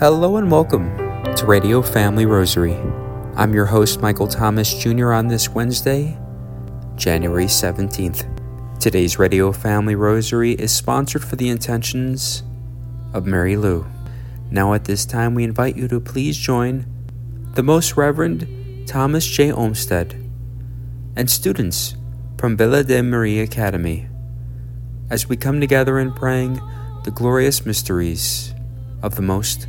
Hello 0.00 0.38
and 0.38 0.50
welcome 0.50 0.96
to 1.36 1.46
Radio 1.46 1.80
Family 1.80 2.26
Rosary. 2.26 2.76
I'm 3.36 3.54
your 3.54 3.66
host, 3.66 4.02
Michael 4.02 4.26
Thomas 4.26 4.74
Jr., 4.74 5.12
on 5.12 5.28
this 5.28 5.48
Wednesday, 5.48 6.18
January 6.96 7.44
17th. 7.44 8.80
Today's 8.80 9.20
Radio 9.20 9.52
Family 9.52 9.94
Rosary 9.94 10.54
is 10.54 10.74
sponsored 10.74 11.22
for 11.22 11.36
the 11.36 11.48
intentions 11.48 12.42
of 13.12 13.24
Mary 13.24 13.56
Lou. 13.56 13.86
Now, 14.50 14.74
at 14.74 14.84
this 14.84 15.06
time, 15.06 15.32
we 15.32 15.44
invite 15.44 15.76
you 15.76 15.86
to 15.86 16.00
please 16.00 16.36
join 16.36 16.86
the 17.54 17.62
Most 17.62 17.96
Reverend 17.96 18.88
Thomas 18.88 19.24
J. 19.24 19.52
Olmsted 19.52 20.28
and 21.14 21.30
students 21.30 21.94
from 22.36 22.56
Villa 22.56 22.82
de 22.82 23.00
Maria 23.00 23.44
Academy 23.44 24.08
as 25.08 25.28
we 25.28 25.36
come 25.36 25.60
together 25.60 26.00
in 26.00 26.12
praying 26.12 26.60
the 27.04 27.12
glorious 27.12 27.64
mysteries 27.64 28.52
of 29.00 29.14
the 29.14 29.22
Most 29.22 29.68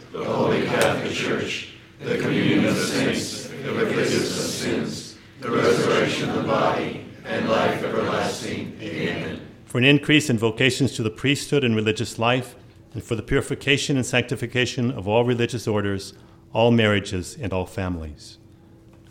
Holy 0.51 0.65
Catholic 0.65 1.13
Church, 1.13 1.69
the 2.01 2.17
communion 2.17 2.65
of 2.65 2.75
saints, 2.75 3.43
the 3.43 3.71
forgiveness 3.71 4.37
of 4.37 4.51
sins, 4.51 5.17
the 5.39 5.49
resurrection 5.49 6.29
of 6.29 6.35
the 6.35 6.43
body, 6.43 7.05
and 7.23 7.47
life 7.47 7.81
everlasting. 7.81 8.77
Amen. 8.81 9.47
For 9.63 9.77
an 9.77 9.85
increase 9.85 10.29
in 10.29 10.37
vocations 10.37 10.91
to 10.97 11.03
the 11.03 11.09
priesthood 11.09 11.63
and 11.63 11.73
religious 11.73 12.19
life, 12.19 12.55
and 12.93 13.01
for 13.01 13.15
the 13.15 13.23
purification 13.23 13.95
and 13.95 14.05
sanctification 14.05 14.91
of 14.91 15.07
all 15.07 15.23
religious 15.23 15.69
orders, 15.69 16.15
all 16.51 16.69
marriages, 16.69 17.37
and 17.39 17.53
all 17.53 17.65
families. 17.65 18.37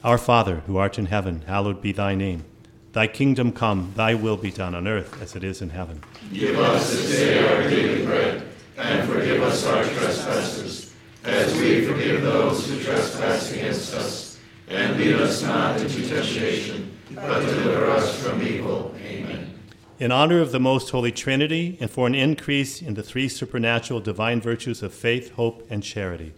Our 0.04 0.18
Father, 0.18 0.56
who 0.66 0.76
art 0.76 0.98
in 0.98 1.06
heaven, 1.06 1.44
hallowed 1.46 1.80
be 1.80 1.92
thy 1.92 2.14
name. 2.14 2.44
Thy 2.92 3.06
kingdom 3.06 3.52
come, 3.52 3.94
thy 3.96 4.12
will 4.12 4.36
be 4.36 4.50
done 4.50 4.74
on 4.74 4.86
earth 4.86 5.22
as 5.22 5.34
it 5.34 5.42
is 5.42 5.62
in 5.62 5.70
heaven. 5.70 6.02
Give 6.34 6.58
us 6.58 6.92
this 6.92 7.12
day 7.12 7.48
our 7.48 7.62
daily 7.62 8.04
bread, 8.04 8.46
and 8.76 9.08
forgive 9.08 9.42
us 9.42 9.64
our 9.64 9.84
trespasses 9.84 10.89
as 11.24 11.54
we 11.58 11.84
forgive 11.84 12.22
those 12.22 12.68
who 12.68 12.82
trespass 12.82 13.52
against 13.52 13.94
us. 13.94 14.38
And 14.68 14.96
lead 14.96 15.16
us 15.16 15.42
not 15.42 15.80
into 15.80 16.06
temptation, 16.06 16.96
but 17.14 17.40
deliver 17.40 17.90
us 17.90 18.22
from 18.22 18.40
evil. 18.42 18.94
Amen. 19.02 19.58
In 19.98 20.12
honor 20.12 20.40
of 20.40 20.52
the 20.52 20.60
Most 20.60 20.90
Holy 20.90 21.12
Trinity, 21.12 21.76
and 21.80 21.90
for 21.90 22.06
an 22.06 22.14
increase 22.14 22.80
in 22.80 22.94
the 22.94 23.02
three 23.02 23.28
supernatural 23.28 24.00
divine 24.00 24.40
virtues 24.40 24.82
of 24.82 24.94
faith, 24.94 25.32
hope, 25.32 25.66
and 25.68 25.82
charity. 25.82 26.32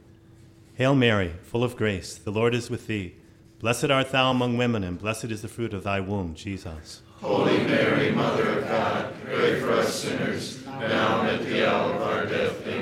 Hail 0.75 0.95
Mary, 0.95 1.35
full 1.43 1.63
of 1.63 1.77
grace, 1.77 2.17
the 2.17 2.31
Lord 2.31 2.55
is 2.55 2.71
with 2.71 2.87
thee. 2.87 3.15
Blessed 3.61 3.91
art 3.91 4.11
thou 4.11 4.31
among 4.31 4.57
women, 4.57 4.83
and 4.83 4.99
blessed 4.99 5.27
is 5.27 5.43
the 5.43 5.49
fruit 5.49 5.75
of 5.75 5.85
thy 5.85 6.01
womb, 6.01 6.35
Jesus. 6.35 7.03
Holy 7.21 7.59
Mary, 7.59 8.11
Mother 8.11 8.59
of 8.59 8.67
God, 8.67 9.15
pray 9.25 9.61
for 9.61 9.73
us 9.75 9.95
sinners, 9.95 10.67
now 10.67 11.21
and 11.21 11.41
at 11.41 11.47
the 11.47 11.71
hour 11.71 11.95
of 11.95 12.03
our 12.03 12.27
death. 12.27 12.67
Amen. 12.67 12.82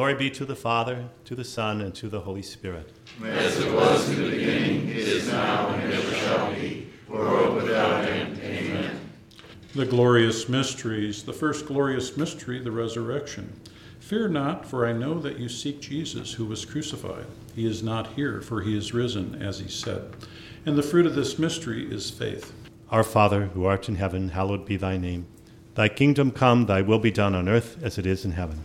Glory 0.00 0.14
be 0.14 0.30
to 0.30 0.46
the 0.46 0.56
Father, 0.56 1.10
to 1.26 1.34
the 1.34 1.44
Son, 1.44 1.82
and 1.82 1.94
to 1.96 2.08
the 2.08 2.20
Holy 2.20 2.40
Spirit. 2.40 2.90
As 3.22 3.60
it 3.60 3.70
was 3.70 4.08
in 4.08 4.22
the 4.22 4.30
beginning, 4.30 4.88
is 4.88 5.28
now, 5.28 5.68
and 5.74 5.92
ever 5.92 6.14
shall 6.14 6.54
be, 6.54 6.88
world 7.06 7.56
without 7.56 8.06
end. 8.06 8.40
Amen. 8.42 8.98
The 9.74 9.84
glorious 9.84 10.48
mysteries, 10.48 11.22
the 11.22 11.34
first 11.34 11.66
glorious 11.66 12.16
mystery, 12.16 12.60
the 12.60 12.70
resurrection. 12.70 13.52
Fear 13.98 14.28
not, 14.28 14.64
for 14.64 14.86
I 14.86 14.94
know 14.94 15.18
that 15.18 15.38
you 15.38 15.50
seek 15.50 15.82
Jesus 15.82 16.32
who 16.32 16.46
was 16.46 16.64
crucified. 16.64 17.26
He 17.54 17.66
is 17.66 17.82
not 17.82 18.14
here, 18.14 18.40
for 18.40 18.62
he 18.62 18.78
is 18.78 18.94
risen, 18.94 19.34
as 19.42 19.58
he 19.58 19.68
said. 19.68 20.16
And 20.64 20.78
the 20.78 20.82
fruit 20.82 21.04
of 21.04 21.14
this 21.14 21.38
mystery 21.38 21.92
is 21.92 22.08
faith. 22.08 22.54
Our 22.90 23.04
Father, 23.04 23.48
who 23.48 23.66
art 23.66 23.86
in 23.86 23.96
heaven, 23.96 24.30
hallowed 24.30 24.64
be 24.64 24.78
thy 24.78 24.96
name. 24.96 25.26
Thy 25.74 25.90
kingdom 25.90 26.30
come, 26.30 26.64
thy 26.64 26.80
will 26.80 27.00
be 27.00 27.10
done 27.10 27.34
on 27.34 27.50
earth 27.50 27.76
as 27.82 27.98
it 27.98 28.06
is 28.06 28.24
in 28.24 28.32
heaven. 28.32 28.64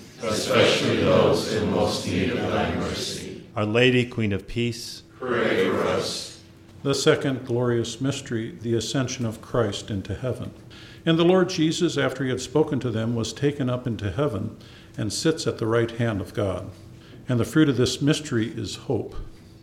especially 0.23 0.97
those 0.97 1.53
in 1.53 1.71
most 1.71 2.05
need 2.05 2.31
of 2.31 2.37
thy 2.37 2.73
mercy. 2.75 3.43
Our 3.55 3.65
Lady, 3.65 4.05
Queen 4.05 4.33
of 4.33 4.47
Peace, 4.47 5.03
Pray 5.19 5.69
for 5.69 5.83
us. 5.83 6.39
The 6.83 6.95
second 6.95 7.45
glorious 7.45 8.01
mystery, 8.01 8.57
the 8.59 8.73
ascension 8.73 9.25
of 9.25 9.41
Christ 9.41 9.91
into 9.91 10.15
heaven. 10.15 10.51
And 11.05 11.17
the 11.17 11.25
Lord 11.25 11.49
Jesus, 11.49 11.97
after 11.97 12.23
he 12.23 12.29
had 12.29 12.41
spoken 12.41 12.79
to 12.79 12.89
them, 12.89 13.15
was 13.15 13.33
taken 13.33 13.69
up 13.69 13.85
into 13.85 14.11
heaven 14.11 14.57
and 14.97 15.13
sits 15.13 15.45
at 15.45 15.57
the 15.57 15.67
right 15.67 15.91
hand 15.91 16.21
of 16.21 16.33
God. 16.33 16.71
And 17.29 17.39
the 17.39 17.45
fruit 17.45 17.69
of 17.69 17.77
this 17.77 18.01
mystery 18.01 18.47
is 18.47 18.75
hope. 18.75 19.15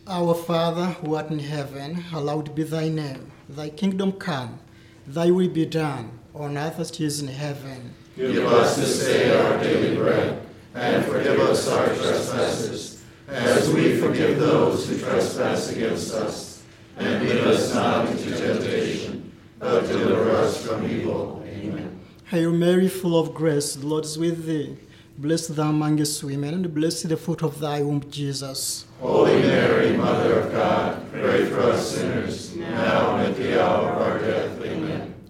Our 0.07 0.35
Father 0.35 0.87
who 0.87 1.15
art 1.15 1.31
in 1.31 1.41
heaven, 1.41 1.95
hallowed 1.95 2.55
be 2.55 2.63
thy 2.63 2.89
name. 2.89 3.31
Thy 3.49 3.69
kingdom 3.69 4.13
come, 4.13 4.61
thy 5.07 5.31
will 5.31 5.49
be 5.49 5.67
done, 5.67 6.19
on 6.35 6.57
earth 6.57 6.79
as 6.79 6.91
it 6.91 7.01
is 7.01 7.21
in 7.21 7.29
heaven. 7.29 7.95
Give 8.17 8.47
us 8.47 8.77
this 8.77 9.05
day 9.05 9.37
our 9.39 9.59
daily 9.59 9.97
bread, 9.97 10.41
and 10.79 11.05
forgive 11.05 11.41
us 11.41 11.67
our 11.69 11.87
trespasses, 11.87 13.03
as 13.27 13.69
we 13.73 13.99
forgive 13.99 14.39
those 14.39 14.89
who 14.89 14.99
trespass 14.99 15.73
against 15.73 16.15
us. 16.15 16.63
And 16.97 17.29
lead 17.29 17.45
us 17.45 17.75
not 17.75 18.09
into 18.09 18.37
temptation, 18.37 19.33
but 19.59 19.87
deliver 19.87 20.31
us 20.37 20.65
from 20.65 20.89
evil. 20.89 21.45
Amen. 21.47 22.01
Hail 22.27 22.53
Mary, 22.53 22.89
full 22.89 23.19
of 23.19 23.35
grace, 23.35 23.75
the 23.75 23.87
Lord 23.87 24.05
is 24.05 24.19
with 24.19 24.47
thee. 24.47 24.77
Blessed 25.17 25.57
thou 25.57 25.71
amongst 25.71 26.23
women, 26.23 26.55
and 26.55 26.73
blessed 26.73 27.09
the 27.09 27.17
fruit 27.17 27.43
of 27.43 27.59
thy 27.59 27.83
womb, 27.83 28.09
Jesus. 28.09 28.87
Holy 29.01 29.43
Mary, 29.43 29.97
Mother 29.97 30.41
of 30.41 30.53
God, 30.53 31.13
pray 31.13 31.45
for 31.47 31.61
us 31.61 31.97
sinners, 31.97 32.55
now 32.55 33.17
and 33.17 33.33
at 33.33 33.37
the 33.37 33.61
hour 33.61 33.91
of 33.91 34.03
our 34.03 34.19
death. 34.21 34.58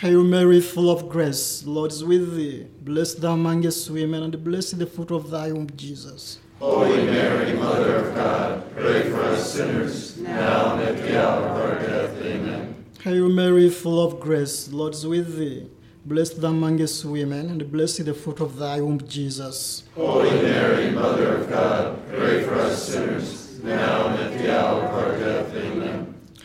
Hail 0.00 0.24
Mary, 0.24 0.62
full 0.62 0.90
of 0.90 1.10
grace, 1.10 1.60
the 1.60 1.68
Lord 1.68 1.92
is 1.92 2.02
with 2.02 2.34
thee. 2.34 2.66
Blessed 2.80 3.20
thou 3.20 3.34
amongst 3.34 3.90
women, 3.90 4.22
and 4.22 4.42
blessed 4.42 4.78
the 4.78 4.86
fruit 4.86 5.10
of 5.10 5.28
thy 5.28 5.52
womb, 5.52 5.68
Jesus. 5.76 6.38
Holy 6.58 7.04
Mary, 7.04 7.52
Mother 7.52 7.96
of 7.96 8.14
God, 8.14 8.74
pray 8.74 9.10
for 9.10 9.20
us 9.20 9.52
sinners, 9.52 10.16
now 10.16 10.72
and 10.72 10.82
at 10.88 10.96
the 10.96 11.22
hour 11.22 11.44
of 11.44 11.60
our 11.60 11.78
death. 11.86 12.16
Amen. 12.22 12.82
Hail 13.02 13.28
Mary, 13.28 13.68
full 13.68 14.02
of 14.02 14.20
grace, 14.20 14.68
the 14.68 14.76
Lord 14.76 14.94
is 14.94 15.06
with 15.06 15.36
thee. 15.36 15.68
Blessed 16.06 16.40
thou 16.40 16.48
amongst 16.48 17.04
women, 17.04 17.50
and 17.50 17.70
blessed 17.70 18.06
the 18.06 18.14
fruit 18.14 18.40
of 18.40 18.56
thy 18.56 18.80
womb, 18.80 19.06
Jesus. 19.06 19.82
Holy 19.94 20.30
Mary, 20.30 20.92
Mother 20.92 21.36
of 21.36 21.50
God, 21.50 22.00
pray 22.08 22.42
for 22.42 22.54
us 22.54 22.88
sinners, 22.88 23.62
now 23.62 24.06
and 24.06 24.18
at 24.18 24.38
the 24.38 24.58
hour 24.58 24.82
of 24.82 24.94
our 24.94 25.18
death. 25.18 25.54
Amen. 25.54 25.99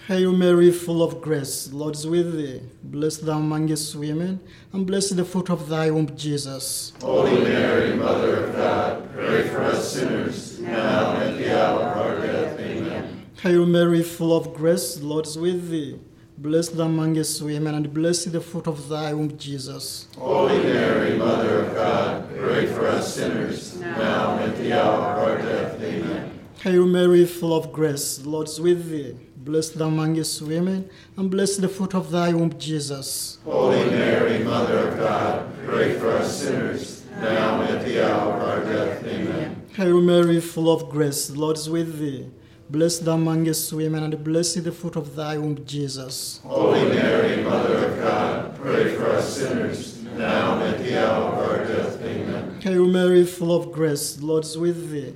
Hail 0.07 0.33
Mary, 0.33 0.69
full 0.69 1.01
of 1.01 1.19
grace, 1.19 1.65
the 1.65 1.75
Lord 1.75 1.95
is 1.95 2.05
with 2.05 2.37
thee. 2.37 2.61
Blessed 2.83 3.25
thou 3.25 3.39
amongst 3.39 3.95
women, 3.95 4.39
and 4.71 4.85
blessed 4.85 5.15
the 5.15 5.25
fruit 5.25 5.49
of 5.49 5.67
thy 5.67 5.89
womb, 5.89 6.15
Jesus. 6.15 6.93
Holy 7.01 7.41
Mary, 7.43 7.95
Mother 7.95 8.45
of 8.45 8.55
God, 8.55 9.11
pray 9.15 9.47
for 9.47 9.63
us 9.63 9.93
sinners, 9.93 10.59
now 10.59 11.15
and 11.15 11.31
at 11.31 11.37
the 11.39 11.59
hour 11.59 11.81
of 11.81 11.97
our 11.97 12.21
death. 12.21 12.59
Amen. 12.59 13.25
Hail 13.41 13.65
Mary, 13.65 14.03
full 14.03 14.37
of 14.37 14.53
grace, 14.53 14.93
the 14.93 15.07
Lord 15.07 15.25
is 15.25 15.39
with 15.39 15.71
thee. 15.71 15.99
Blessed 16.37 16.77
thou 16.77 16.85
amongst 16.85 17.41
women, 17.41 17.73
and 17.73 17.91
blessed 17.91 18.31
the 18.31 18.41
fruit 18.41 18.67
of 18.67 18.87
thy 18.87 19.11
womb, 19.11 19.35
Jesus. 19.39 20.07
Holy 20.19 20.61
Mary, 20.61 21.17
Mother 21.17 21.61
of 21.61 21.73
God, 21.73 22.29
pray 22.37 22.67
for 22.67 22.85
us 22.85 23.15
sinners, 23.15 23.75
now 23.77 24.37
and 24.37 24.51
at 24.51 24.57
the 24.59 24.71
hour 24.71 25.01
of 25.01 25.17
our 25.17 25.37
death. 25.39 25.81
Amen. 25.81 26.39
Hail 26.61 26.85
Mary, 26.85 27.25
full 27.25 27.57
of 27.57 27.73
grace, 27.73 28.17
the 28.17 28.29
Lord 28.29 28.47
is 28.47 28.61
with 28.61 28.91
thee. 28.91 29.17
Blessed 29.45 29.77
thou 29.77 29.89
amongst 29.89 30.41
women, 30.41 30.89
and 31.15 31.29
blessed 31.29 31.61
the 31.61 31.69
fruit 31.69 31.93
of 31.93 32.09
thy 32.09 32.33
womb, 32.33 32.57
Jesus. 32.57 33.37
Holy 33.45 33.85
Mary, 33.91 34.43
Mother 34.43 34.89
of 34.89 34.97
God, 34.97 35.47
pray 35.67 35.99
for 35.99 36.09
us 36.13 36.41
sinners, 36.41 37.05
now 37.19 37.61
and 37.61 37.77
at 37.77 37.85
the 37.85 38.03
hour 38.03 38.33
of 38.33 38.41
our 38.41 38.63
death. 38.73 39.05
Amen. 39.05 39.61
Hail 39.75 40.01
Mary, 40.01 40.41
full 40.41 40.73
of 40.73 40.89
grace, 40.89 41.27
the 41.27 41.39
Lord 41.39 41.57
is 41.57 41.69
with 41.69 41.99
thee. 41.99 42.27
Blessed 42.71 43.05
thou 43.05 43.13
amongst 43.13 43.71
women, 43.71 44.01
and 44.01 44.23
blessed 44.23 44.63
the 44.63 44.71
fruit 44.71 44.95
of 44.95 45.15
thy 45.15 45.37
womb, 45.37 45.63
Jesus. 45.63 46.39
Holy 46.43 46.83
Mary, 46.89 47.43
Mother 47.43 47.89
of 47.89 47.99
God, 47.99 48.55
pray 48.55 48.95
for 48.95 49.11
us 49.11 49.37
sinners, 49.37 50.01
now 50.17 50.55
and 50.55 50.73
at 50.73 50.79
the 50.79 51.05
hour 51.05 51.31
of 51.33 51.37
our 51.47 51.65
death. 51.67 52.01
Amen. 52.01 52.59
Hail 52.61 52.87
Mary, 52.87 53.23
full 53.23 53.55
of 53.55 53.71
grace, 53.71 54.15
the 54.15 54.25
Lord 54.25 54.43
is 54.43 54.57
with 54.57 54.89
thee. 54.89 55.15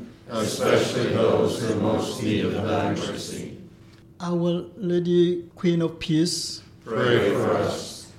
especially 0.31 1.07
those 1.09 1.61
who 1.61 1.75
most 1.75 2.23
need 2.23 2.45
of 2.45 2.53
thy 2.53 2.95
mercy. 2.95 3.57
Our 4.19 4.65
Lady 4.77 5.49
Queen 5.55 5.81
of 5.81 5.99
Peace, 5.99 6.63
Pray 6.85 7.31
for 7.31 7.51
us. 7.51 8.11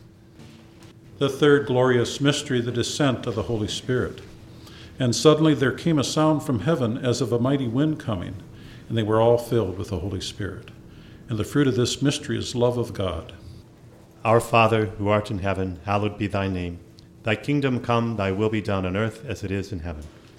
The 1.18 1.28
third 1.28 1.66
glorious 1.66 2.20
mystery, 2.20 2.60
the 2.60 2.70
descent 2.70 3.26
of 3.26 3.34
the 3.34 3.44
Holy 3.44 3.68
Spirit. 3.68 4.20
And 4.98 5.16
suddenly 5.16 5.54
there 5.54 5.72
came 5.72 5.98
a 5.98 6.04
sound 6.04 6.42
from 6.42 6.60
heaven 6.60 6.98
as 6.98 7.20
of 7.20 7.32
a 7.32 7.38
mighty 7.38 7.66
wind 7.66 7.98
coming, 7.98 8.36
and 8.88 8.98
they 8.98 9.02
were 9.02 9.20
all 9.20 9.38
filled 9.38 9.78
with 9.78 9.88
the 9.88 10.00
Holy 10.00 10.20
Spirit. 10.20 10.70
And 11.28 11.38
the 11.38 11.44
fruit 11.44 11.66
of 11.66 11.76
this 11.76 12.02
mystery 12.02 12.38
is 12.38 12.54
love 12.54 12.76
of 12.76 12.92
God. 12.92 13.32
Our 14.24 14.40
Father, 14.40 14.86
who 14.86 15.08
art 15.08 15.30
in 15.30 15.38
heaven, 15.38 15.80
hallowed 15.84 16.18
be 16.18 16.26
thy 16.26 16.48
name. 16.48 16.78
Thy 17.22 17.36
kingdom 17.36 17.80
come, 17.80 18.16
thy 18.16 18.32
will 18.32 18.50
be 18.50 18.60
done 18.60 18.84
on 18.84 18.96
earth 18.96 19.24
as 19.24 19.42
it 19.42 19.50
is 19.50 19.72
in 19.72 19.80
heaven. 19.80 20.04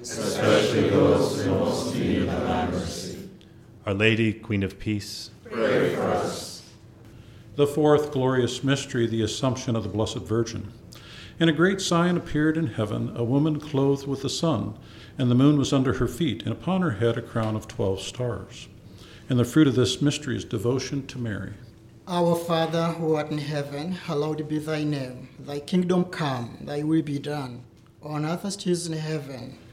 especially 0.00 0.90
those 0.90 1.40
in 1.40 1.50
most 1.50 1.94
need 1.94 2.22
of 2.22 2.26
thy 2.26 2.66
mercy. 2.70 3.28
Our 3.86 3.94
Lady, 3.94 4.32
Queen 4.32 4.62
of 4.62 4.78
Peace, 4.78 5.30
Pray 5.44 5.94
for 5.94 6.02
us. 6.02 6.62
The 7.56 7.66
fourth 7.66 8.12
glorious 8.12 8.62
mystery, 8.62 9.06
the 9.06 9.22
Assumption 9.22 9.74
of 9.74 9.82
the 9.82 9.88
Blessed 9.88 10.18
Virgin. 10.18 10.72
And 11.40 11.48
a 11.48 11.54
great 11.54 11.80
sign 11.80 12.16
appeared 12.16 12.56
in 12.56 12.66
heaven 12.68 13.12
a 13.16 13.24
woman 13.24 13.60
clothed 13.60 14.06
with 14.06 14.22
the 14.22 14.28
sun, 14.28 14.76
and 15.16 15.30
the 15.30 15.34
moon 15.34 15.56
was 15.56 15.72
under 15.72 15.94
her 15.94 16.08
feet, 16.08 16.42
and 16.42 16.52
upon 16.52 16.82
her 16.82 16.92
head 16.92 17.16
a 17.16 17.22
crown 17.22 17.56
of 17.56 17.66
twelve 17.66 18.00
stars. 18.00 18.68
And 19.28 19.38
the 19.38 19.44
fruit 19.44 19.66
of 19.66 19.74
this 19.74 20.02
mystery 20.02 20.36
is 20.36 20.44
devotion 20.44 21.06
to 21.06 21.18
Mary. 21.18 21.52
Our 22.06 22.36
Father 22.36 22.86
who 22.86 23.14
art 23.14 23.30
in 23.30 23.38
heaven, 23.38 23.92
hallowed 23.92 24.48
be 24.48 24.58
thy 24.58 24.84
name. 24.84 25.28
Thy 25.38 25.60
kingdom 25.60 26.04
come, 26.06 26.58
thy 26.62 26.82
will 26.82 27.02
be 27.02 27.18
done, 27.18 27.62
on 28.02 28.24
earth 28.24 28.44
as 28.44 28.56
it 28.56 28.66
is 28.66 28.86
in 28.86 28.94
heaven. 28.94 29.58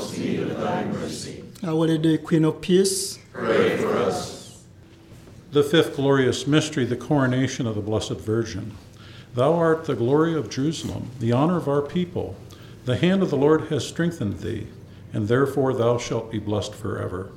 those 0.00 0.18
in 0.18 0.18
most 0.18 0.18
need 0.18 0.40
of 0.40 0.60
thy 0.60 0.84
mercy. 0.84 1.44
Our 1.62 1.74
Lady, 1.74 2.18
Queen 2.18 2.44
of 2.44 2.60
Peace, 2.60 3.18
Pray 3.32 3.76
for 3.76 3.96
us. 3.96 4.62
The 5.52 5.62
fifth 5.62 5.96
glorious 5.96 6.46
mystery, 6.46 6.84
the 6.84 6.96
coronation 6.96 7.66
of 7.66 7.74
the 7.74 7.80
Blessed 7.80 8.12
Virgin. 8.12 8.72
Thou 9.34 9.54
art 9.54 9.84
the 9.84 9.94
glory 9.94 10.34
of 10.34 10.50
Jerusalem, 10.50 11.10
the 11.18 11.32
honor 11.32 11.56
of 11.56 11.68
our 11.68 11.82
people. 11.82 12.36
The 12.84 12.96
hand 12.96 13.22
of 13.22 13.30
the 13.30 13.36
Lord 13.36 13.68
has 13.68 13.86
strengthened 13.86 14.38
thee, 14.38 14.68
and 15.12 15.28
therefore 15.28 15.74
thou 15.74 15.98
shalt 15.98 16.32
be 16.32 16.38
blessed 16.38 16.74
forever. 16.74 17.30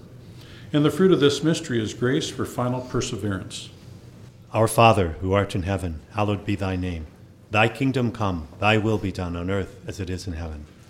And 0.72 0.84
the 0.84 0.92
fruit 0.92 1.12
of 1.12 1.20
this 1.20 1.44
mystery 1.44 1.82
is 1.82 1.94
grace 1.94 2.30
for 2.30 2.46
final 2.46 2.82
perseverance. 2.82 3.70
Our 4.54 4.68
Father, 4.68 5.10
who 5.22 5.34
art 5.34 5.56
in 5.56 5.64
heaven, 5.64 6.02
hallowed 6.12 6.46
be 6.46 6.56
thy 6.56 6.76
name. 6.76 7.08
Thy 7.52 7.68
kingdom 7.68 8.12
come, 8.12 8.48
thy 8.60 8.78
will 8.78 8.98
be 8.98 9.12
done 9.12 9.36
on 9.36 9.52
earth 9.52 9.80
as 9.88 10.00
it 10.00 10.10
is 10.10 10.26
in 10.26 10.34
heaven. 10.34 10.66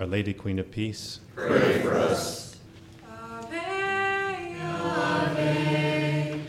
Our 0.00 0.06
Lady 0.06 0.32
Queen 0.32 0.58
of 0.58 0.70
Peace, 0.70 1.20
Pray 1.36 1.82
for 1.82 1.94
us. 1.94 2.56
Ave, 3.06 3.58
Ave, 4.62 6.40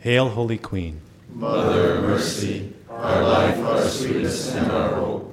Hail, 0.00 0.28
Holy 0.30 0.56
Queen. 0.56 1.02
Mother 1.34 1.96
of 1.96 2.04
mercy, 2.04 2.72
our 2.88 3.22
life, 3.22 3.58
our 3.58 3.82
sweetness, 3.82 4.54
and 4.54 4.72
our 4.72 4.94
hope. 4.94 5.26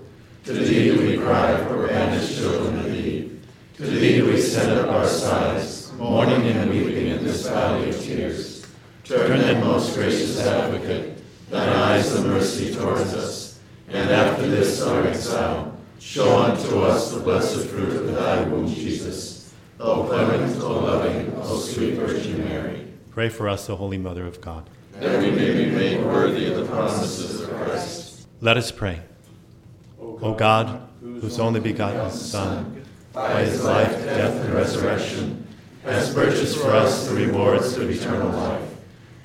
To 0.45 0.51
thee 0.51 0.91
we 0.91 1.17
cry, 1.17 1.55
for 1.67 1.87
banished 1.87 2.37
children 2.37 2.79
of 2.79 2.93
Eve. 2.93 3.41
To 3.77 3.83
thee 3.83 4.21
we 4.21 4.41
send 4.41 4.77
up 4.77 4.89
our 4.89 5.07
sighs, 5.07 5.93
mourning 5.93 6.41
and 6.47 6.69
weeping 6.69 7.07
in 7.07 7.23
this 7.23 7.47
valley 7.47 7.91
of 7.91 8.01
tears. 8.01 8.65
Turn 9.05 9.39
then, 9.39 9.63
most 9.63 9.95
gracious 9.95 10.45
advocate, 10.45 11.17
thine 11.49 11.69
eyes 11.69 12.13
of 12.13 12.25
mercy 12.25 12.75
towards 12.75 13.13
us, 13.13 13.59
and 13.87 14.09
after 14.11 14.45
this 14.49 14.81
our 15.33 15.71
show 15.99 16.37
unto 16.39 16.79
us 16.81 17.11
the 17.11 17.19
blessed 17.19 17.67
fruit 17.67 17.95
of 17.95 18.13
thy 18.13 18.43
womb, 18.43 18.67
Jesus. 18.67 19.53
O 19.79 20.03
clement, 20.03 20.61
O 20.61 20.79
loving, 20.79 21.33
O 21.41 21.57
sweet 21.57 21.95
Virgin 21.95 22.43
Mary, 22.45 22.87
Pray 23.11 23.29
for 23.29 23.47
us, 23.49 23.69
O 23.69 23.75
Holy 23.75 23.97
Mother 23.97 24.25
of 24.25 24.41
God. 24.41 24.69
that 24.99 25.19
we 25.21 25.31
may 25.31 25.53
be 25.65 25.69
made 25.71 26.03
worthy 26.05 26.47
of 26.51 26.55
the 26.57 26.65
promises 26.65 27.41
of 27.41 27.49
Christ. 27.49 28.27
Let 28.41 28.57
us 28.57 28.71
pray. 28.71 29.01
O 29.99 30.33
God, 30.33 30.81
whose 31.01 31.39
only 31.39 31.59
begotten 31.59 32.09
Son, 32.11 32.83
by 33.11 33.43
his 33.43 33.63
life, 33.63 33.91
death, 34.05 34.45
and 34.45 34.53
resurrection, 34.53 35.47
has 35.83 36.13
purchased 36.13 36.57
for 36.57 36.71
us 36.71 37.07
the 37.07 37.15
rewards 37.15 37.77
of 37.77 37.89
eternal 37.89 38.29
life. 38.29 38.69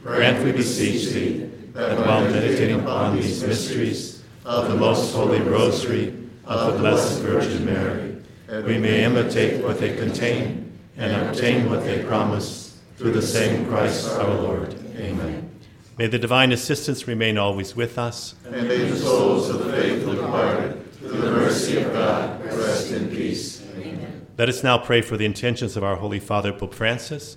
Grant, 0.03 0.45
we 0.45 0.53
beseech 0.53 1.11
thee, 1.13 1.51
that 1.73 1.99
while 1.99 2.23
meditating 2.23 2.81
upon 2.81 3.17
these 3.17 3.43
mysteries 3.45 4.18
of 4.49 4.69
the 4.69 4.75
most 4.75 5.15
holy 5.15 5.41
rosary 5.41 6.09
of 6.47 6.73
the 6.73 6.79
Blessed 6.79 7.21
Virgin 7.21 7.67
Mary, 7.67 8.17
we 8.65 8.79
may 8.79 9.05
imitate 9.05 9.63
what 9.63 9.79
they 9.79 9.95
contain 9.95 10.73
and 10.97 11.29
obtain 11.29 11.69
what 11.69 11.85
they 11.85 12.03
promise 12.03 12.81
through 12.97 13.13
the 13.13 13.21
same 13.21 13.67
Christ 13.67 14.09
our 14.09 14.35
Lord. 14.35 14.75
Amen. 14.97 15.51
May 15.99 16.07
the 16.07 16.19
divine 16.19 16.51
assistance 16.53 17.07
remain 17.07 17.37
always 17.37 17.77
with 17.77 17.99
us. 17.99 18.37
And 18.47 18.67
may 18.67 18.89
the 18.89 18.97
souls 18.97 19.51
of 19.51 19.67
the 19.67 19.73
faithful 19.73 20.15
departed, 20.15 20.93
through 20.95 21.21
the 21.21 21.31
mercy 21.31 21.77
of 21.77 21.93
God, 21.93 22.43
rest 22.47 22.91
in 22.91 23.11
peace. 23.11 23.63
Amen. 23.77 24.27
Let 24.39 24.49
us 24.49 24.65
now 24.65 24.79
pray 24.79 25.03
for 25.03 25.19
the 25.19 25.27
intentions 25.27 25.77
of 25.77 25.85
our 25.85 25.97
Holy 25.97 26.21
Father 26.21 26.55
Pope 26.55 26.75
Francis 26.75 27.37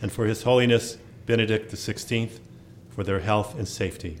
and 0.00 0.12
for 0.12 0.26
His 0.26 0.44
Holiness 0.44 0.98
Benedict 1.26 1.72
XVI 1.72 2.30
for 2.90 3.02
their 3.02 3.20
health 3.20 3.58
and 3.58 3.66
safety. 3.66 4.20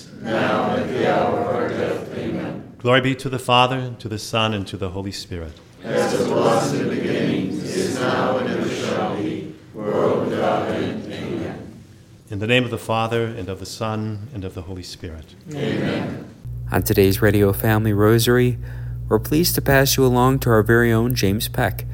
now 0.21 0.75
and 0.75 0.83
at 0.83 0.87
the 0.89 1.13
hour 1.13 1.39
of 1.39 1.55
our 1.55 1.69
death. 1.69 2.17
Amen. 2.17 2.75
Glory 2.79 3.01
be 3.01 3.15
to 3.15 3.29
the 3.29 3.39
Father, 3.39 3.77
and 3.77 3.99
to 3.99 4.09
the 4.09 4.19
Son, 4.19 4.53
and 4.53 4.67
to 4.67 4.77
the 4.77 4.89
Holy 4.89 5.11
Spirit. 5.11 5.53
As 5.83 6.13
it 6.13 6.29
was 6.29 6.73
in 6.73 6.87
the 6.87 6.95
beginning, 6.95 7.49
is 7.49 7.99
now, 7.99 8.37
and 8.37 8.49
ever 8.49 8.69
shall 8.69 9.15
be, 9.17 9.55
world 9.73 10.29
without 10.29 10.69
end. 10.69 11.11
Amen. 11.11 11.83
In 12.29 12.39
the 12.39 12.47
name 12.47 12.63
of 12.63 12.71
the 12.71 12.77
Father, 12.77 13.25
and 13.25 13.49
of 13.49 13.59
the 13.59 13.65
Son, 13.65 14.29
and 14.33 14.43
of 14.43 14.53
the 14.53 14.63
Holy 14.63 14.83
Spirit. 14.83 15.35
Amen. 15.49 16.27
On 16.71 16.81
today's 16.83 17.21
Radio 17.21 17.51
Family 17.51 17.93
Rosary, 17.93 18.57
we're 19.09 19.19
pleased 19.19 19.55
to 19.55 19.61
pass 19.61 19.97
you 19.97 20.05
along 20.05 20.39
to 20.39 20.49
our 20.49 20.63
very 20.63 20.91
own 20.91 21.15
James 21.15 21.47
Peck 21.47 21.85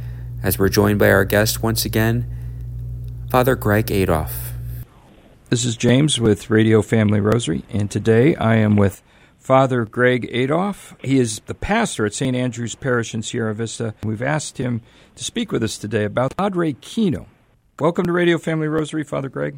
as 0.44 0.60
we're 0.60 0.70
joined 0.70 1.00
by 1.00 1.10
our 1.10 1.26
guest 1.26 1.64
once 1.64 1.84
again, 1.84 2.26
Father 3.30 3.56
Greg 3.56 3.92
Adolf. 3.92 4.54
This 5.50 5.64
is 5.64 5.78
James 5.78 6.20
with 6.20 6.50
Radio 6.50 6.82
Family 6.82 7.22
Rosary, 7.22 7.64
and 7.70 7.90
today 7.90 8.36
I 8.36 8.58
am 8.58 8.76
with 8.76 9.02
Father 9.40 9.86
Greg 9.86 10.28
Adolf. 10.30 10.94
He 11.02 11.20
is 11.20 11.40
the 11.46 11.54
pastor 11.54 12.06
at 12.06 12.14
St. 12.14 12.36
Andrew's 12.36 12.76
Parish 12.76 13.14
in 13.14 13.24
Sierra 13.24 13.56
Vista. 13.56 13.94
We've 14.04 14.22
asked 14.22 14.58
him 14.58 14.82
to 15.16 15.24
speak 15.24 15.54
with 15.54 15.64
us 15.64 15.78
today 15.78 16.04
about 16.04 16.36
Padre 16.36 16.74
Kino. 16.74 17.28
Welcome 17.80 18.06
to 18.08 18.12
Radio 18.12 18.38
Family 18.38 18.68
Rosary, 18.68 19.06
Father 19.06 19.30
Greg. 19.30 19.56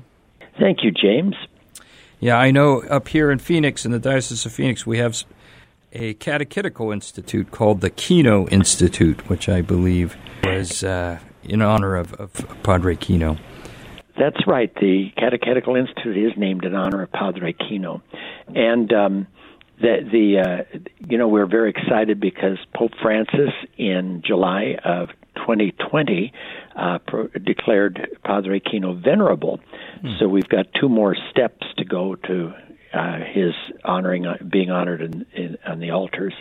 Thank 0.59 0.83
you, 0.83 0.91
James. 0.91 1.33
Yeah, 2.19 2.37
I 2.37 2.51
know 2.51 2.83
up 2.83 3.07
here 3.07 3.31
in 3.31 3.39
Phoenix, 3.39 3.83
in 3.83 3.91
the 3.91 3.97
Diocese 3.97 4.45
of 4.45 4.51
Phoenix, 4.51 4.85
we 4.85 4.99
have 4.99 5.23
a 5.91 6.13
catechetical 6.13 6.91
institute 6.91 7.49
called 7.49 7.81
the 7.81 7.89
Kino 7.89 8.47
Institute, 8.49 9.27
which 9.27 9.49
I 9.49 9.61
believe 9.61 10.15
was 10.43 10.83
uh, 10.83 11.17
in 11.43 11.63
honor 11.63 11.95
of, 11.95 12.13
of 12.13 12.31
Padre 12.61 12.95
Kino. 12.95 13.39
That's 14.19 14.45
right. 14.45 14.73
The 14.75 15.11
Catechetical 15.17 15.77
Institute 15.77 16.17
is 16.17 16.33
named 16.37 16.65
in 16.65 16.75
honor 16.75 17.03
of 17.03 17.11
Padre 17.11 17.53
Kino, 17.53 18.03
and 18.53 18.91
um, 18.91 19.27
the 19.79 19.97
the 20.11 20.39
uh, 20.39 20.79
you 21.07 21.17
know 21.17 21.29
we're 21.29 21.47
very 21.47 21.69
excited 21.69 22.19
because 22.19 22.57
Pope 22.75 22.91
Francis 23.01 23.53
in 23.77 24.21
July 24.25 24.75
of 24.83 25.07
2020 25.35 26.33
uh, 26.75 26.99
pro- 27.07 27.27
declared 27.27 28.17
Padre 28.25 28.59
Kino 28.59 28.93
venerable. 28.93 29.61
So 30.19 30.27
we've 30.27 30.49
got 30.49 30.67
two 30.79 30.89
more 30.89 31.15
steps 31.31 31.65
to 31.77 31.85
go 31.85 32.15
to 32.15 32.53
uh, 32.93 33.19
his 33.33 33.53
honoring, 33.85 34.25
uh, 34.25 34.37
being 34.49 34.71
honored 34.71 35.01
in, 35.01 35.25
in, 35.33 35.57
on 35.65 35.79
the 35.79 35.91
altars. 35.91 36.33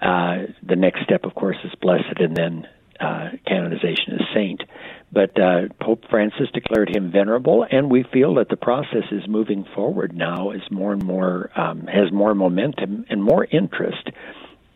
Uh, 0.00 0.52
the 0.62 0.76
next 0.76 1.02
step, 1.04 1.24
of 1.24 1.34
course, 1.34 1.56
is 1.64 1.72
blessed, 1.80 2.18
and 2.18 2.36
then 2.36 2.66
uh, 3.00 3.30
canonization 3.46 4.14
as 4.14 4.22
saint. 4.34 4.62
But 5.12 5.38
uh, 5.40 5.68
Pope 5.80 6.04
Francis 6.10 6.48
declared 6.52 6.94
him 6.94 7.12
venerable, 7.12 7.64
and 7.70 7.90
we 7.90 8.04
feel 8.12 8.34
that 8.34 8.48
the 8.48 8.56
process 8.56 9.04
is 9.12 9.22
moving 9.28 9.64
forward 9.74 10.14
now 10.14 10.50
as 10.50 10.60
more 10.70 10.92
and 10.92 11.02
more 11.02 11.50
um, 11.58 11.86
has 11.86 12.12
more 12.12 12.34
momentum 12.34 13.06
and 13.08 13.22
more 13.22 13.44
interest. 13.44 14.10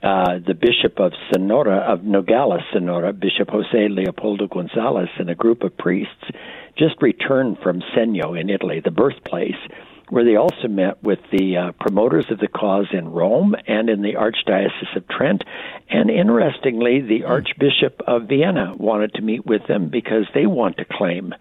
Uh, 0.03 0.39
the 0.47 0.55
Bishop 0.55 0.99
of 0.99 1.13
Sonora, 1.31 1.79
of 1.79 2.05
Nogales, 2.05 2.63
Sonora, 2.73 3.13
Bishop 3.13 3.51
Jose 3.51 3.89
Leopoldo 3.89 4.47
Gonzalez, 4.47 5.11
and 5.19 5.29
a 5.29 5.35
group 5.35 5.63
of 5.63 5.77
priests 5.77 6.25
just 6.79 6.95
returned 7.03 7.59
from 7.63 7.83
Segno 7.95 8.41
in 8.41 8.49
Italy, 8.49 8.81
the 8.83 8.91
birthplace, 8.91 9.61
where 10.11 10.25
they 10.25 10.37
also 10.37 10.69
met 10.69 11.03
with 11.03 11.21
the 11.33 11.57
uh, 11.57 11.73
promoters 11.81 12.27
of 12.31 12.39
the 12.39 12.49
cause 12.49 12.89
in 12.93 13.09
Rome 13.09 13.55
and 13.67 13.89
in 13.89 14.03
the 14.03 14.15
Archdiocese 14.15 14.97
of 14.97 15.09
Trent. 15.09 15.43
And 15.89 16.11
interestingly, 16.11 17.01
the 17.01 17.25
Archbishop 17.25 18.03
of 18.07 18.25
Vienna 18.29 18.75
wanted 18.77 19.15
to 19.15 19.23
meet 19.23 19.47
with 19.47 19.67
them 19.67 19.89
because 19.89 20.27
they 20.35 20.47
want 20.47 20.77
to 20.79 20.85
claim 20.85 21.33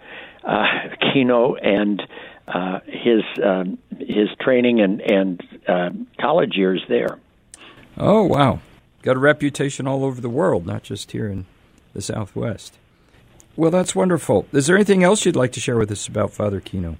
uh, 0.43 0.65
Kino 1.13 1.55
and 1.55 2.01
uh, 2.47 2.79
his 2.85 3.23
um, 3.43 3.77
his 3.99 4.29
training 4.39 4.81
and 4.81 5.01
and 5.01 5.43
uh, 5.67 5.89
college 6.19 6.53
years 6.55 6.83
there. 6.87 7.19
Oh, 7.97 8.23
wow. 8.23 8.59
Got 9.01 9.15
a 9.15 9.19
reputation 9.19 9.87
all 9.87 10.03
over 10.03 10.21
the 10.21 10.29
world, 10.29 10.65
not 10.65 10.83
just 10.83 11.11
here 11.11 11.27
in 11.27 11.45
the 11.93 12.01
Southwest. 12.01 12.77
Well, 13.55 13.71
that's 13.71 13.95
wonderful. 13.95 14.45
Is 14.53 14.67
there 14.67 14.75
anything 14.75 15.03
else 15.03 15.25
you'd 15.25 15.35
like 15.35 15.51
to 15.53 15.59
share 15.59 15.77
with 15.77 15.91
us 15.91 16.07
about 16.07 16.31
Father 16.31 16.59
Kino? 16.59 16.97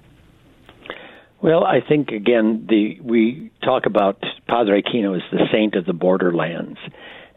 Well, 1.42 1.64
I 1.64 1.80
think 1.80 2.10
again 2.10 2.66
the 2.68 3.00
we 3.00 3.50
talk 3.64 3.86
about 3.86 4.22
Padre 4.46 4.82
Kino 4.82 5.14
as 5.14 5.22
the 5.32 5.46
saint 5.50 5.74
of 5.74 5.86
the 5.86 5.94
borderlands, 5.94 6.78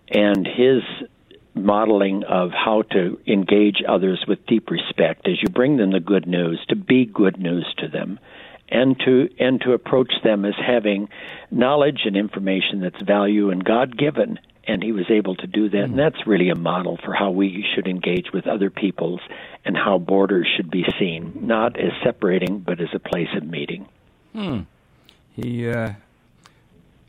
and 0.09 0.45
his 0.45 0.81
modeling 1.55 2.23
of 2.27 2.51
how 2.51 2.81
to 2.91 3.17
engage 3.25 3.81
others 3.87 4.25
with 4.27 4.45
deep 4.45 4.69
respect 4.69 5.27
as 5.27 5.41
you 5.41 5.49
bring 5.49 5.77
them 5.77 5.91
the 5.91 6.01
good 6.01 6.27
news, 6.27 6.59
to 6.67 6.75
be 6.75 7.05
good 7.05 7.39
news 7.39 7.65
to 7.77 7.87
them, 7.87 8.19
and 8.67 8.99
to 9.05 9.29
and 9.39 9.61
to 9.61 9.71
approach 9.71 10.11
them 10.21 10.43
as 10.43 10.55
having 10.57 11.07
knowledge 11.49 12.01
and 12.03 12.17
information 12.17 12.81
that's 12.81 13.01
value 13.03 13.51
and 13.51 13.63
God 13.63 13.97
given. 13.97 14.37
And 14.65 14.81
he 14.81 14.93
was 14.93 15.05
able 15.09 15.35
to 15.35 15.47
do 15.47 15.69
that, 15.69 15.83
and 15.83 15.99
that's 15.99 16.25
really 16.25 16.49
a 16.49 16.55
model 16.55 16.97
for 17.03 17.13
how 17.13 17.31
we 17.31 17.65
should 17.75 17.85
engage 17.85 18.31
with 18.33 18.47
other 18.47 18.69
peoples 18.69 19.19
and 19.65 19.75
how 19.75 19.97
borders 19.97 20.47
should 20.55 20.71
be 20.71 20.85
seen, 20.97 21.39
not 21.41 21.77
as 21.77 21.91
separating, 22.01 22.59
but 22.59 22.79
as 22.79 22.87
a 22.93 22.99
place 22.99 23.27
of 23.35 23.43
meeting. 23.43 23.87
Hmm. 24.31 24.61
He 25.35 25.67
uh, 25.67 25.93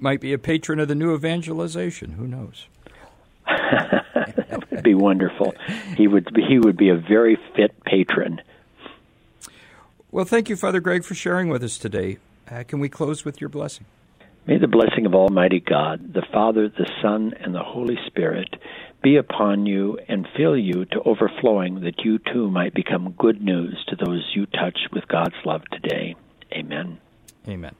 might 0.01 0.21
be 0.21 0.33
a 0.33 0.39
patron 0.39 0.81
of 0.81 0.89
the 0.89 0.95
new 0.95 1.15
evangelization. 1.15 2.13
Who 2.13 2.27
knows? 2.27 2.67
that 3.47 4.65
would 4.71 4.83
be 4.83 4.95
wonderful. 4.95 5.55
He 5.97 6.09
would 6.09 6.33
be, 6.33 6.43
he 6.43 6.59
would 6.59 6.77
be 6.77 6.89
a 6.89 6.97
very 6.97 7.39
fit 7.55 7.85
patron. 7.85 8.41
Well, 10.11 10.25
thank 10.25 10.49
you, 10.49 10.57
Father 10.57 10.81
Greg, 10.81 11.05
for 11.05 11.15
sharing 11.15 11.49
with 11.49 11.63
us 11.63 11.79
today. 11.79 12.19
Uh, 12.51 12.63
can 12.67 12.79
we 12.79 12.89
close 12.89 13.25
with 13.25 13.41
your 13.41 13.49
blessing? 13.49 13.87
May 14.47 14.59
the 14.59 14.69
blessing 14.69 15.07
of 15.07 15.15
Almighty 15.15 15.61
God, 15.61 16.13
the 16.13 16.27
Father, 16.31 16.69
the 16.69 16.91
Son, 17.01 17.33
and 17.41 17.55
the 17.55 17.63
Holy 17.63 17.97
Spirit 18.07 18.57
be 19.03 19.17
upon 19.17 19.65
you 19.65 19.99
and 20.07 20.29
fill 20.37 20.55
you 20.55 20.85
to 20.87 21.01
overflowing 21.07 21.81
that 21.81 22.05
you 22.05 22.19
too 22.19 22.51
might 22.51 22.75
become 22.75 23.15
good 23.19 23.41
news 23.41 23.83
to 23.89 23.97
those 23.97 24.33
you 24.35 24.45
touch 24.45 24.79
with 24.93 25.09
God's 25.09 25.35
love 25.47 25.63
today. 25.73 26.15
Amen. 26.53 26.99
Amen. 27.49 27.75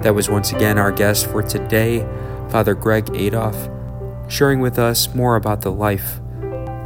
That 0.00 0.14
was 0.14 0.30
once 0.30 0.52
again 0.52 0.78
our 0.78 0.90
guest 0.90 1.26
for 1.26 1.42
today, 1.42 2.00
Father 2.48 2.74
Greg 2.74 3.10
Adolf, 3.14 3.68
sharing 4.30 4.60
with 4.60 4.78
us 4.78 5.14
more 5.14 5.36
about 5.36 5.60
the 5.60 5.72
life 5.72 6.18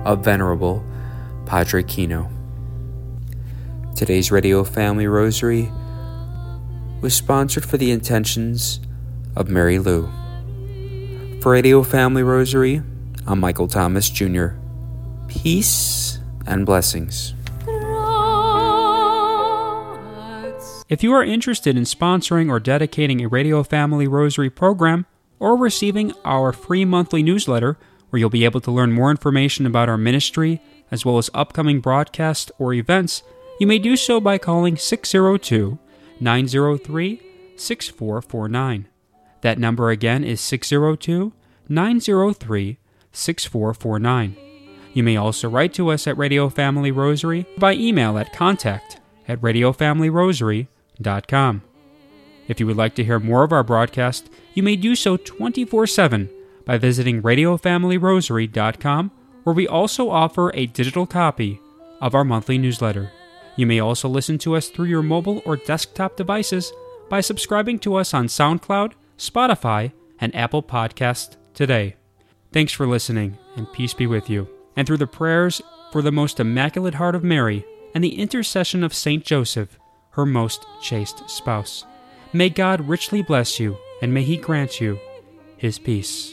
of 0.05 0.25
Venerable 0.25 0.85
Padre 1.47 1.85
Kino. 1.85 2.29
Today's 3.95 4.33
Radio 4.33 4.65
Family 4.65 5.07
Rosary 5.07 5.71
was 7.01 7.15
sponsored 7.15 7.65
for 7.65 7.79
the 7.79 7.91
intentions 7.91 8.81
of 9.37 9.49
Mary 9.49 9.79
Lou. 9.79 10.11
For 11.41 11.53
Radio 11.53 11.83
Family 11.83 12.23
Rosary, 12.23 12.83
I'm 13.27 13.41
Michael 13.41 13.69
Thomas 13.69 14.11
Jr. 14.11 14.49
Peace 15.29 16.19
and 16.47 16.67
blessings. 16.67 17.35
If 20.91 21.03
you 21.03 21.13
are 21.13 21.25
interested 21.25 21.77
in 21.77 21.85
sponsoring 21.85 22.51
or 22.51 22.61
dedicating 22.61 23.23
a 23.23 23.29
Radio 23.29 23.63
Family 23.63 24.09
Rosary 24.09 24.51
program 24.51 25.07
or 25.39 25.57
receiving 25.57 26.13
our 26.25 26.53
free 26.53 26.85
monthly 26.85 27.23
newsletter, 27.23 27.79
where 28.11 28.19
you'll 28.19 28.29
be 28.29 28.45
able 28.45 28.61
to 28.61 28.73
learn 28.73 28.93
more 28.93 29.11
information 29.11 29.65
about 29.65 29.89
our 29.89 29.97
ministry 29.97 30.61
as 30.91 31.07
well 31.07 31.17
as 31.17 31.31
upcoming 31.33 31.81
broadcasts 31.81 32.51
or 32.59 32.75
events, 32.75 33.23
you 33.61 33.67
may 33.67 33.79
do 33.79 33.97
so 33.97 34.21
by 34.21 34.37
calling 34.37 34.77
602 34.77 35.79
903 36.21 37.21
6449. 37.57 38.89
That 39.43 39.59
number 39.59 39.91
again 39.91 40.25
is 40.25 40.41
602 40.41 41.35
903 41.69 42.79
6449. 43.13 44.37
You 44.93 45.03
may 45.03 45.17
also 45.17 45.49
write 45.49 45.73
to 45.75 45.91
us 45.91 46.07
at 46.07 46.19
Radio 46.19 46.49
Family 46.49 46.91
Rosary 46.91 47.47
by 47.57 47.75
email 47.75 48.19
at 48.19 48.33
contact 48.33 49.01
at 49.29 49.41
radiofamilyrosary.com. 49.41 51.63
If 52.49 52.59
you 52.59 52.67
would 52.67 52.77
like 52.77 52.97
to 52.97 53.05
hear 53.05 53.21
more 53.21 53.45
of 53.45 53.53
our 53.53 53.63
broadcast, 53.63 54.29
you 54.55 54.65
may 54.65 54.75
do 54.75 54.97
so 54.97 55.17
24 55.17 55.87
7 55.87 56.29
by 56.65 56.79
visiting 56.79 57.23
radiofamilyrosary.com, 57.23 59.11
where 59.45 59.55
we 59.55 59.69
also 59.69 60.11
offer 60.11 60.51
a 60.55 60.67
digital 60.67 61.07
copy 61.07 61.61
of 62.01 62.15
our 62.15 62.25
monthly 62.25 62.59
newsletter. 62.59 63.13
You 63.61 63.67
may 63.67 63.79
also 63.79 64.09
listen 64.09 64.39
to 64.39 64.57
us 64.57 64.71
through 64.71 64.87
your 64.87 65.03
mobile 65.03 65.43
or 65.45 65.55
desktop 65.55 66.17
devices 66.17 66.73
by 67.11 67.21
subscribing 67.21 67.79
to 67.81 67.97
us 67.97 68.15
on 68.15 68.27
SoundCloud, 68.27 68.95
Spotify, 69.19 69.93
and 70.19 70.35
Apple 70.35 70.63
Podcasts 70.63 71.37
today. 71.53 71.97
Thanks 72.53 72.73
for 72.73 72.87
listening, 72.87 73.37
and 73.57 73.71
peace 73.71 73.93
be 73.93 74.07
with 74.07 74.31
you. 74.31 74.49
And 74.77 74.87
through 74.87 74.97
the 74.97 75.07
prayers 75.07 75.61
for 75.93 76.01
the 76.01 76.11
most 76.11 76.41
immaculate 76.41 76.95
heart 76.95 77.15
of 77.15 77.23
Mary 77.23 77.67
and 77.95 78.03
the 78.03 78.19
intercession 78.19 78.83
of 78.83 78.95
Saint 78.95 79.27
Joseph, 79.27 79.79
her 80.13 80.25
most 80.25 80.65
chaste 80.81 81.29
spouse, 81.29 81.85
May 82.33 82.49
God 82.49 82.89
richly 82.89 83.21
bless 83.21 83.61
you, 83.61 83.77
and 84.01 84.15
may 84.15 84.23
He 84.23 84.39
grant 84.39 84.81
you 84.81 84.99
His 85.59 85.79
peace. 85.79 86.29